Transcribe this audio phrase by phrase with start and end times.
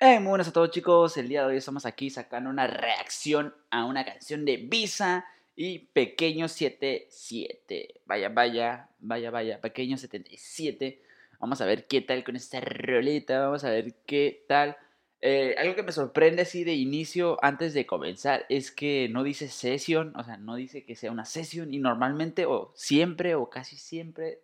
[0.00, 3.52] Hey, muy buenas a todos chicos, el día de hoy estamos aquí sacando una reacción
[3.68, 8.02] a una canción de Visa y Pequeño 77.
[8.06, 11.02] Vaya, vaya, vaya, vaya, Pequeño 77.
[11.40, 14.76] Vamos a ver qué tal con esta roleta, vamos a ver qué tal.
[15.20, 19.48] Eh, algo que me sorprende así de inicio, antes de comenzar, es que no dice
[19.48, 23.76] session, o sea, no dice que sea una sesión y normalmente o siempre o casi
[23.76, 24.38] siempre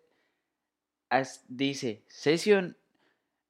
[1.47, 2.75] dice session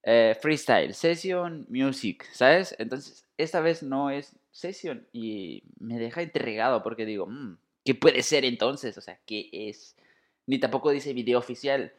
[0.08, 2.76] eh, freestyle, session music, ¿sabes?
[2.78, 8.22] Entonces, esta vez no es session y me deja intrigado porque digo, mm, ¿qué puede
[8.22, 8.96] ser entonces?
[9.00, 9.96] O sea, ¿qué es?
[10.46, 11.92] Ni tampoco dice video oficial,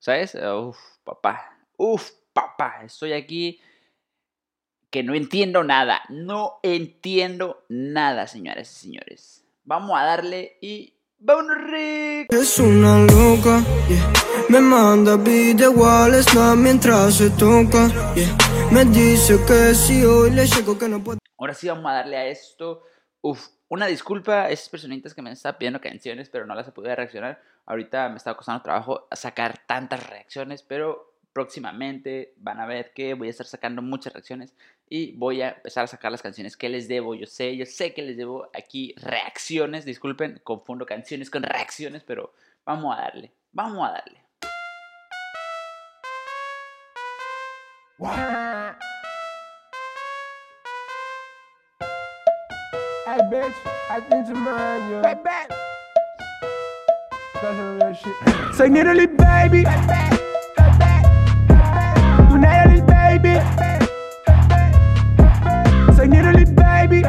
[0.00, 0.34] ¿sabes?
[0.34, 3.60] Uf, papá, uf, papá, estoy aquí
[4.90, 9.44] que no entiendo nada, no entiendo nada, señoras y señores.
[9.62, 12.32] Vamos a darle y vámonos, Rick.
[12.32, 13.62] Es una loca,
[14.48, 15.72] me manda video
[16.56, 17.88] mientras se toca,
[18.70, 21.18] me dice que si hoy le llego que no puedo.
[21.38, 22.82] Ahora sí vamos a darle a esto.
[23.22, 26.94] Uf, una disculpa a esas personitas que me están pidiendo canciones, pero no las podido
[26.94, 27.40] reaccionar.
[27.66, 33.28] Ahorita me está costando trabajo sacar tantas reacciones, pero próximamente van a ver que voy
[33.28, 34.54] a estar sacando muchas reacciones
[34.88, 37.14] y voy a empezar a sacar las canciones que les debo.
[37.14, 39.84] Yo sé, yo sé que les debo aquí reacciones.
[39.84, 42.32] Disculpen, confundo canciones con reacciones, pero
[42.64, 44.25] vamos a darle, vamos a darle.
[47.98, 48.04] Hey
[53.32, 53.56] bitch,
[53.88, 54.36] I think you.
[55.00, 55.16] Hey,
[58.52, 59.08] Say baby.
[59.16, 59.72] baby.
[66.52, 67.02] baby.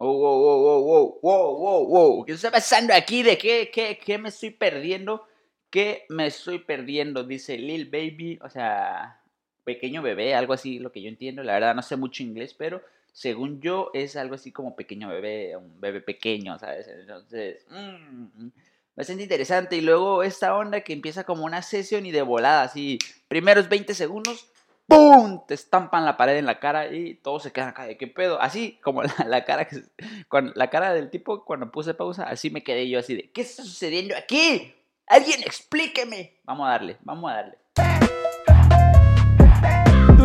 [0.00, 3.22] Oh, wow, wow, wow, wow, wow, wow, ¿Qué está pasando aquí?
[3.22, 5.24] ¿De qué, qué, qué me estoy perdiendo?
[5.70, 7.22] ¿Qué me estoy perdiendo?
[7.22, 9.21] Dice Lil Baby, o sea,
[9.64, 11.42] pequeño bebé, algo así, lo que yo entiendo.
[11.42, 12.82] La verdad no sé mucho inglés, pero
[13.12, 16.88] según yo es algo así como pequeño bebé, un bebé pequeño, ¿sabes?
[16.88, 18.48] Entonces, mmm,
[18.96, 19.76] bastante interesante.
[19.76, 23.94] Y luego esta onda que empieza como una sesión y de volada, así, primeros 20
[23.94, 24.48] segundos,
[24.86, 25.40] ¡pum!
[25.46, 28.40] Te estampan la pared en la cara y todos se quedan acá de qué pedo.
[28.40, 29.82] Así como la, cara que,
[30.28, 33.42] con la cara del tipo cuando puse pausa, así me quedé yo así de, ¿qué
[33.42, 34.74] está sucediendo aquí?
[35.06, 36.38] Alguien explíqueme.
[36.44, 37.61] Vamos a darle, vamos a darle.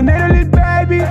[0.04, 1.04] Baby.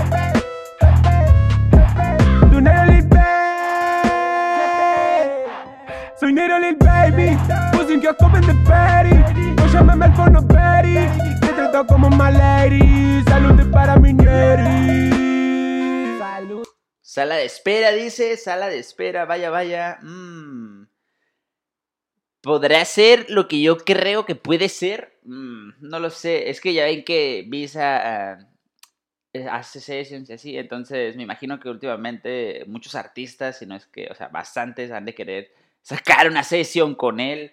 [6.19, 7.37] Soy Nero Lil Baby,
[7.73, 9.15] puse un kiosco de Perry.
[9.57, 11.09] No llámame al fono Perry,
[11.41, 13.23] te trato como my lady.
[13.29, 15.11] Salud para mi Neri.
[16.19, 16.67] Salud.
[17.03, 19.99] Sala de espera, dice, sala de espera, vaya, vaya.
[20.03, 20.87] Mmm.
[22.41, 25.19] ¿Podrá ser lo que yo creo que puede ser?
[25.25, 26.49] Mm, no lo sé.
[26.49, 28.56] Es que ya ven que Visa uh,
[29.45, 30.57] hace sessions y así.
[30.57, 35.05] Entonces me imagino que últimamente muchos artistas, si no es que, o sea, bastantes han
[35.05, 35.53] de querer
[35.83, 37.53] sacar una sesión con él.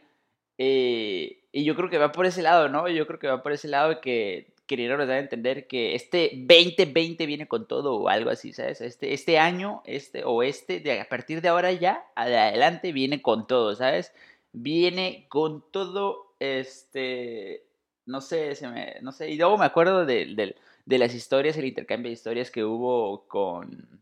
[0.57, 2.88] Eh, y yo creo que va por ese lado, ¿no?
[2.88, 7.25] Yo creo que va por ese lado que querieron dar a entender que este 2020
[7.25, 8.81] viene con todo o algo así, ¿sabes?
[8.81, 13.75] Este, este año, este o este, a partir de ahora ya, adelante, viene con todo,
[13.75, 14.13] ¿sabes?
[14.51, 17.65] Viene con todo, este,
[18.05, 20.55] no sé, se me, no sé, y luego me acuerdo de,
[20.85, 24.01] de las historias, el intercambio de historias que hubo con,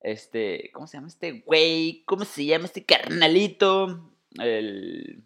[0.00, 2.04] este, ¿cómo se llama este güey?
[2.06, 4.12] ¿Cómo se llama este carnalito?
[4.38, 5.24] El,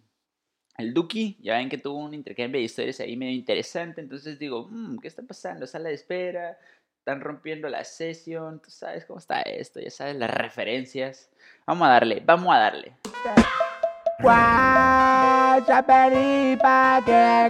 [0.78, 4.68] el Duki, ya ven que tuvo un intercambio de historias ahí medio interesante, entonces digo,
[4.70, 5.66] mmm, ¿qué está pasando?
[5.66, 6.58] Sala de espera,
[6.98, 11.30] están rompiendo la sesión, tú sabes cómo está esto, ya sabes las referencias.
[11.66, 12.96] Vamos a darle, vamos a darle.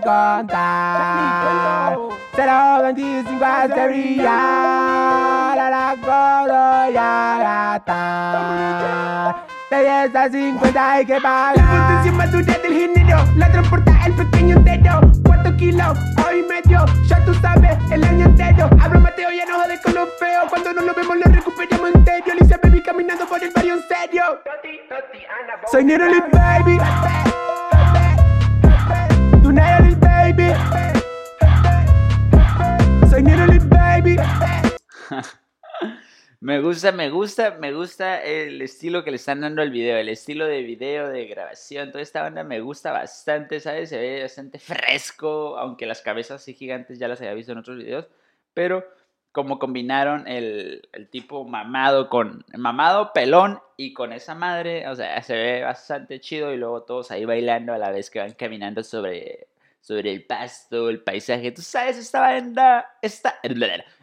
[0.01, 4.29] Contar 025 hasta brillar
[5.59, 7.39] A la coro y a
[7.85, 11.57] gastar De 10 a 50 hay que pagar.
[11.57, 15.01] El punto encima tuya del género La transporta el pequeño entero.
[15.25, 18.71] 4 kilos, hoy medio Ya tú sabes, el año entero.
[18.81, 20.43] Hablo Mateo, ya no jode con lo feo.
[20.49, 22.33] Cuando no lo vemos lo recuperamos entero.
[22.33, 24.41] Alicia Baby caminando por el barrio en serio.
[25.71, 26.79] Soy Nero Baby.
[26.79, 27.30] baby.
[36.51, 40.09] Me gusta, me gusta, me gusta el estilo que le están dando al video, el
[40.09, 43.89] estilo de video, de grabación, toda esta banda me gusta bastante, ¿sabes?
[43.91, 47.79] Se ve bastante fresco, aunque las cabezas así gigantes ya las había visto en otros
[47.79, 48.09] videos,
[48.53, 48.85] pero
[49.31, 55.23] como combinaron el, el, tipo mamado con mamado pelón y con esa madre, o sea,
[55.23, 58.83] se ve bastante chido y luego todos ahí bailando a la vez que van caminando
[58.83, 59.47] sobre
[59.81, 61.53] sobre el pasto, el paisaje.
[61.53, 63.35] Tú sabes, esta onda, esta,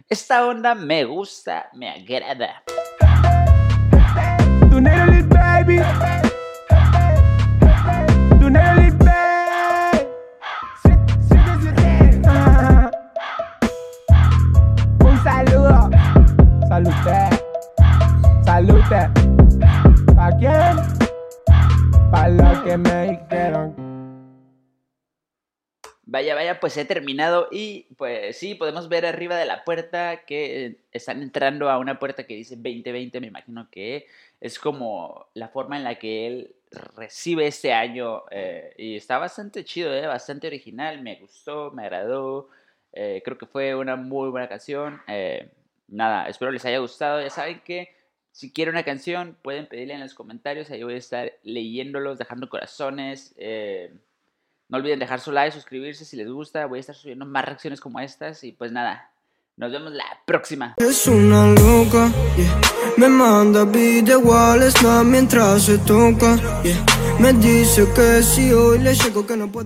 [0.10, 2.64] esta onda me gusta, me agrada.
[26.18, 30.80] Vaya, vaya, pues he terminado y pues sí, podemos ver arriba de la puerta que
[30.92, 34.08] están entrando a una puerta que dice 2020, me imagino que
[34.42, 36.56] es como la forma en la que él
[36.96, 42.50] recibe este año eh, y está bastante chido, eh, bastante original, me gustó, me agradó,
[42.94, 45.00] eh, creo que fue una muy buena canción.
[45.08, 45.52] eh,
[45.88, 47.94] nada, espero les haya gustado, ya saben que
[48.32, 52.50] si quieren una canción pueden pedirla en los comentarios, ahí voy a estar leyéndolos, dejando
[52.50, 53.36] corazones.
[53.38, 53.94] eh,
[54.70, 56.66] no olviden dejar su like, suscribirse si les gusta.
[56.66, 58.44] Voy a estar subiendo más reacciones como estas.
[58.44, 59.10] Y pues nada,
[59.56, 60.76] nos vemos la próxima.
[60.78, 62.62] Es una loca, yeah.
[62.98, 66.86] Me manda video al snap mientras se toca, yeah.
[67.20, 69.66] Me dice que si hoy le llego que no puedo